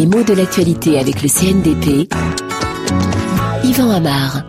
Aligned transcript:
Les 0.00 0.06
mots 0.06 0.24
de 0.24 0.32
l'actualité 0.32 0.98
avec 0.98 1.20
le 1.20 1.28
CNDP. 1.28 2.10
Yvan 3.64 3.90
Amar. 3.90 4.46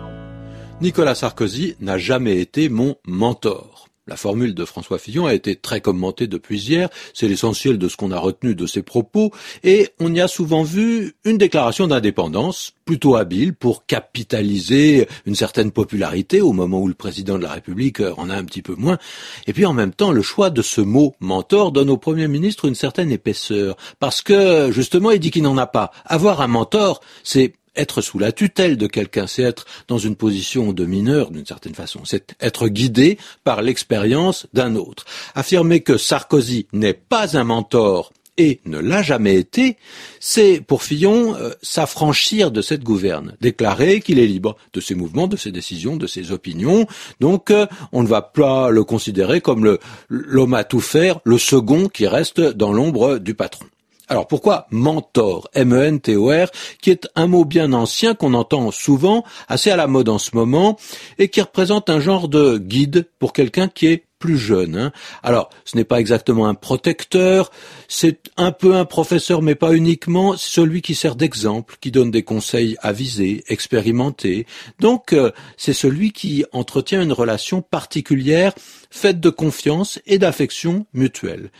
Nicolas 0.80 1.14
Sarkozy 1.14 1.76
n'a 1.78 1.98
jamais 1.98 2.40
été 2.40 2.70
mon 2.70 2.96
mentor. 3.06 3.91
La 4.08 4.16
formule 4.16 4.52
de 4.52 4.64
François 4.64 4.98
Fillon 4.98 5.26
a 5.26 5.34
été 5.34 5.54
très 5.54 5.80
commentée 5.80 6.26
depuis 6.26 6.58
hier, 6.58 6.88
c'est 7.14 7.28
l'essentiel 7.28 7.78
de 7.78 7.86
ce 7.88 7.96
qu'on 7.96 8.10
a 8.10 8.18
retenu 8.18 8.56
de 8.56 8.66
ses 8.66 8.82
propos, 8.82 9.30
et 9.62 9.90
on 10.00 10.12
y 10.12 10.20
a 10.20 10.26
souvent 10.26 10.64
vu 10.64 11.14
une 11.24 11.38
déclaration 11.38 11.86
d'indépendance 11.86 12.72
plutôt 12.84 13.14
habile 13.14 13.54
pour 13.54 13.86
capitaliser 13.86 15.06
une 15.24 15.36
certaine 15.36 15.70
popularité 15.70 16.40
au 16.40 16.52
moment 16.52 16.80
où 16.80 16.88
le 16.88 16.94
président 16.94 17.38
de 17.38 17.44
la 17.44 17.52
République 17.52 18.00
en 18.16 18.28
a 18.28 18.34
un 18.34 18.44
petit 18.44 18.60
peu 18.60 18.74
moins. 18.74 18.98
Et 19.46 19.52
puis 19.52 19.66
en 19.66 19.72
même 19.72 19.94
temps, 19.94 20.10
le 20.10 20.22
choix 20.22 20.50
de 20.50 20.62
ce 20.62 20.80
mot 20.80 21.14
mentor 21.20 21.70
donne 21.70 21.88
au 21.88 21.96
Premier 21.96 22.26
ministre 22.26 22.64
une 22.64 22.74
certaine 22.74 23.12
épaisseur, 23.12 23.76
parce 24.00 24.20
que 24.20 24.72
justement, 24.72 25.12
il 25.12 25.20
dit 25.20 25.30
qu'il 25.30 25.44
n'en 25.44 25.56
a 25.58 25.68
pas. 25.68 25.92
Avoir 26.06 26.40
un 26.40 26.48
mentor, 26.48 27.02
c'est 27.22 27.54
être 27.76 28.00
sous 28.00 28.18
la 28.18 28.32
tutelle 28.32 28.76
de 28.76 28.86
quelqu'un, 28.86 29.26
c'est 29.26 29.42
être 29.42 29.66
dans 29.88 29.98
une 29.98 30.16
position 30.16 30.72
de 30.72 30.84
mineur 30.84 31.30
d'une 31.30 31.46
certaine 31.46 31.74
façon, 31.74 32.04
c'est 32.04 32.34
être 32.40 32.68
guidé 32.68 33.18
par 33.44 33.62
l'expérience 33.62 34.46
d'un 34.52 34.76
autre. 34.76 35.04
Affirmer 35.34 35.80
que 35.80 35.96
Sarkozy 35.96 36.66
n'est 36.72 36.94
pas 36.94 37.36
un 37.36 37.44
mentor 37.44 38.12
et 38.38 38.60
ne 38.64 38.78
l'a 38.78 39.02
jamais 39.02 39.36
été, 39.36 39.76
c'est 40.18 40.62
pour 40.66 40.82
Fillon 40.82 41.34
euh, 41.36 41.50
s'affranchir 41.60 42.50
de 42.50 42.62
cette 42.62 42.82
gouverne, 42.82 43.36
déclarer 43.40 44.00
qu'il 44.00 44.18
est 44.18 44.26
libre 44.26 44.56
de 44.72 44.80
ses 44.80 44.94
mouvements, 44.94 45.28
de 45.28 45.36
ses 45.36 45.52
décisions, 45.52 45.96
de 45.96 46.06
ses 46.06 46.32
opinions. 46.32 46.86
Donc 47.20 47.50
euh, 47.50 47.66
on 47.92 48.02
ne 48.02 48.08
va 48.08 48.22
pas 48.22 48.70
le 48.70 48.84
considérer 48.84 49.42
comme 49.42 49.78
l'homme 50.08 50.54
à 50.54 50.64
tout 50.64 50.80
faire, 50.80 51.20
le 51.24 51.36
second 51.36 51.88
qui 51.88 52.06
reste 52.06 52.40
dans 52.40 52.72
l'ombre 52.72 53.18
du 53.18 53.34
patron. 53.34 53.66
Alors 54.12 54.26
pourquoi 54.26 54.66
mentor, 54.70 55.48
M-E-N-T-O-R, 55.54 56.50
qui 56.82 56.90
est 56.90 57.08
un 57.14 57.26
mot 57.26 57.46
bien 57.46 57.72
ancien 57.72 58.12
qu'on 58.14 58.34
entend 58.34 58.70
souvent, 58.70 59.24
assez 59.48 59.70
à 59.70 59.76
la 59.76 59.86
mode 59.86 60.10
en 60.10 60.18
ce 60.18 60.36
moment, 60.36 60.78
et 61.16 61.30
qui 61.30 61.40
représente 61.40 61.88
un 61.88 61.98
genre 61.98 62.28
de 62.28 62.58
guide 62.58 63.08
pour 63.18 63.32
quelqu'un 63.32 63.68
qui 63.68 63.86
est 63.86 64.04
plus 64.18 64.36
jeune. 64.36 64.76
Hein. 64.76 64.92
Alors, 65.22 65.48
ce 65.64 65.78
n'est 65.78 65.84
pas 65.84 65.98
exactement 65.98 66.46
un 66.46 66.52
protecteur, 66.52 67.50
c'est 67.88 68.20
un 68.36 68.52
peu 68.52 68.74
un 68.74 68.84
professeur, 68.84 69.40
mais 69.40 69.54
pas 69.54 69.72
uniquement, 69.72 70.36
celui 70.36 70.82
qui 70.82 70.94
sert 70.94 71.16
d'exemple, 71.16 71.78
qui 71.80 71.90
donne 71.90 72.10
des 72.10 72.22
conseils 72.22 72.76
avisés, 72.82 73.44
expérimentés. 73.48 74.46
Donc, 74.78 75.14
euh, 75.14 75.30
c'est 75.56 75.72
celui 75.72 76.12
qui 76.12 76.44
entretient 76.52 77.00
une 77.00 77.14
relation 77.14 77.62
particulière, 77.62 78.52
faite 78.90 79.20
de 79.20 79.30
confiance 79.30 80.00
et 80.04 80.18
d'affection 80.18 80.84
mutuelle. 80.92 81.50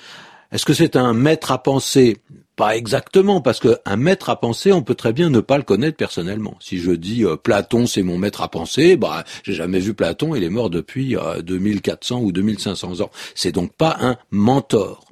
Est-ce 0.53 0.67
que 0.67 0.75
c'est 0.75 0.97
un 0.97 1.15
maître 1.15 1.51
à 1.51 1.63
penser? 1.63 2.19
Pas 2.57 2.77
exactement, 2.77 3.41
parce 3.41 3.61
qu'un 3.61 3.97
maître 3.97 4.31
à 4.31 4.39
penser, 4.39 4.73
on 4.73 4.83
peut 4.83 4.95
très 4.95 5.13
bien 5.13 5.31
ne 5.31 5.41
pas 5.41 5.57
le 5.57 5.63
connaître 5.63 5.97
personnellement. 5.97 6.55
Si 6.61 6.79
je 6.79 6.93
dis 6.93 7.25
euh, 7.25 7.37
Platon, 7.37 7.87
c'est 7.87 8.03
mon 8.03 8.19
maître 8.19 8.43
à 8.43 8.49
penser, 8.49 8.97
bah 8.97 9.25
j'ai 9.43 9.55
jamais 9.55 9.81
vu 9.81 9.95
Platon, 9.95 10.35
il 10.35 10.45
est 10.45 10.51
mort 10.51 10.71
depuis 10.71 11.17
2400 11.43 12.17
euh, 12.17 12.25
ou 12.25 12.33
2500 12.33 13.01
ans. 13.01 13.11
C'est 13.35 13.53
donc 13.53 13.73
pas 13.73 13.97
un 14.01 14.17
mentor. 14.31 15.05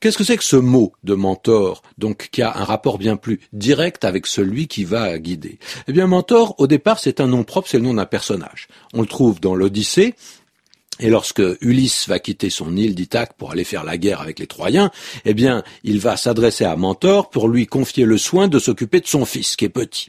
Qu'est-ce 0.00 0.18
que 0.18 0.24
c'est 0.24 0.36
que 0.36 0.44
ce 0.44 0.56
mot 0.56 0.92
de 1.02 1.14
mentor, 1.14 1.82
donc 1.96 2.28
qui 2.30 2.42
a 2.42 2.54
un 2.54 2.64
rapport 2.64 2.98
bien 2.98 3.16
plus 3.16 3.40
direct 3.54 4.04
avec 4.04 4.26
celui 4.26 4.66
qui 4.68 4.84
va 4.84 5.18
guider? 5.18 5.58
Eh 5.88 5.92
bien, 5.92 6.06
mentor, 6.06 6.56
au 6.58 6.66
départ, 6.66 6.98
c'est 6.98 7.20
un 7.20 7.26
nom 7.26 7.42
propre, 7.42 7.68
c'est 7.68 7.78
le 7.78 7.84
nom 7.84 7.94
d'un 7.94 8.04
personnage. 8.04 8.68
On 8.92 9.00
le 9.00 9.06
trouve 9.06 9.40
dans 9.40 9.54
l'Odyssée, 9.54 10.14
et 11.00 11.10
lorsque 11.10 11.42
Ulysse 11.60 12.08
va 12.08 12.18
quitter 12.18 12.50
son 12.50 12.76
île 12.76 12.94
d'Ithaque 12.94 13.36
pour 13.36 13.50
aller 13.50 13.64
faire 13.64 13.84
la 13.84 13.98
guerre 13.98 14.20
avec 14.20 14.38
les 14.38 14.46
Troyens, 14.46 14.90
eh 15.24 15.34
bien, 15.34 15.62
il 15.82 15.98
va 15.98 16.16
s'adresser 16.16 16.64
à 16.64 16.76
Mentor 16.76 17.30
pour 17.30 17.48
lui 17.48 17.66
confier 17.66 18.04
le 18.04 18.18
soin 18.18 18.48
de 18.48 18.58
s'occuper 18.58 19.00
de 19.00 19.06
son 19.06 19.24
fils, 19.24 19.56
qui 19.56 19.64
est 19.64 19.70
petit. 19.70 20.08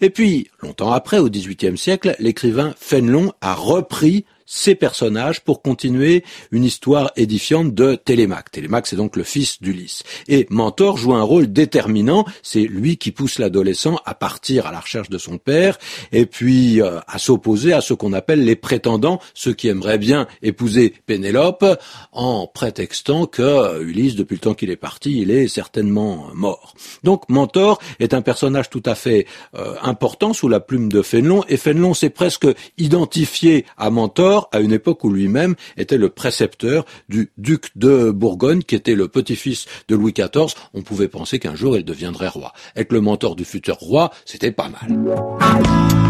Et 0.00 0.10
puis, 0.10 0.48
longtemps 0.60 0.92
après, 0.92 1.18
au 1.18 1.30
XVIIIe 1.30 1.78
siècle, 1.78 2.14
l'écrivain 2.18 2.74
Fénelon 2.78 3.32
a 3.40 3.54
repris 3.54 4.24
ces 4.52 4.74
personnages 4.74 5.40
pour 5.40 5.62
continuer 5.62 6.24
une 6.50 6.64
histoire 6.64 7.10
édifiante 7.16 7.74
de 7.74 7.94
Télémaque. 7.94 8.50
Télémaque, 8.50 8.86
c'est 8.86 8.96
donc 8.96 9.16
le 9.16 9.22
fils 9.22 9.62
d'Ulysse. 9.62 10.02
Et 10.28 10.46
Mentor 10.50 10.98
joue 10.98 11.14
un 11.14 11.22
rôle 11.22 11.50
déterminant, 11.50 12.26
c'est 12.42 12.64
lui 12.64 12.98
qui 12.98 13.12
pousse 13.12 13.38
l'adolescent 13.38 13.98
à 14.04 14.14
partir 14.14 14.66
à 14.66 14.72
la 14.72 14.80
recherche 14.80 15.08
de 15.08 15.16
son 15.16 15.38
père, 15.38 15.78
et 16.12 16.26
puis 16.26 16.82
euh, 16.82 17.00
à 17.08 17.18
s'opposer 17.18 17.72
à 17.72 17.80
ce 17.80 17.94
qu'on 17.94 18.12
appelle 18.12 18.44
les 18.44 18.54
prétendants, 18.54 19.20
ceux 19.32 19.54
qui 19.54 19.68
aimeraient 19.68 19.96
bien 19.96 20.26
épouser 20.42 20.92
Pénélope, 21.06 21.64
en 22.12 22.46
prétextant 22.46 23.24
que 23.24 23.40
euh, 23.40 23.82
Ulysse, 23.82 24.16
depuis 24.16 24.34
le 24.34 24.40
temps 24.40 24.54
qu'il 24.54 24.70
est 24.70 24.76
parti, 24.76 25.22
il 25.22 25.30
est 25.30 25.48
certainement 25.48 26.26
mort. 26.34 26.74
Donc 27.04 27.26
Mentor 27.30 27.78
est 28.00 28.12
un 28.12 28.20
personnage 28.20 28.68
tout 28.68 28.82
à 28.84 28.94
fait 28.94 29.26
euh, 29.56 29.76
important 29.80 30.34
sous 30.34 30.48
la 30.48 30.60
plume 30.60 30.92
de 30.92 31.00
Fénelon, 31.00 31.42
et 31.48 31.56
Fénelon 31.56 31.94
s'est 31.94 32.10
presque 32.10 32.46
identifié 32.76 33.64
à 33.78 33.88
Mentor 33.88 34.41
à 34.52 34.60
une 34.60 34.72
époque 34.72 35.04
où 35.04 35.10
lui-même 35.10 35.54
était 35.76 35.96
le 35.96 36.08
précepteur 36.08 36.84
du 37.08 37.30
duc 37.38 37.70
de 37.76 38.10
Bourgogne, 38.10 38.62
qui 38.62 38.74
était 38.74 38.94
le 38.94 39.08
petit-fils 39.08 39.66
de 39.88 39.96
Louis 39.96 40.12
XIV. 40.12 40.54
On 40.74 40.82
pouvait 40.82 41.08
penser 41.08 41.38
qu'un 41.38 41.54
jour 41.54 41.76
il 41.76 41.84
deviendrait 41.84 42.28
roi. 42.28 42.52
Être 42.76 42.92
le 42.92 43.00
mentor 43.00 43.36
du 43.36 43.44
futur 43.44 43.76
roi, 43.76 44.10
c'était 44.24 44.52
pas 44.52 44.68
mal. 44.68 46.01